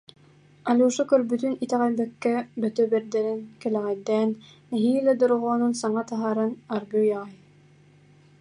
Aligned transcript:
Алеша 0.69 1.03
көрбүтүн 1.11 1.53
итэҕэйбэккэ, 1.63 2.33
бөтө 2.61 2.83
бэрдэрэн, 2.91 3.39
кэлэҕэйдээн, 3.61 4.29
нэһиилэ 4.71 5.13
дорҕоонун 5.19 5.73
саҥа 5.81 6.01
таһааран, 6.09 6.51
аргыый 6.75 7.09
аҕай: 7.21 7.35